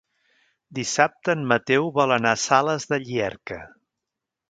[0.77, 3.65] Dissabte en Mateu vol anar a Sales de Llierca.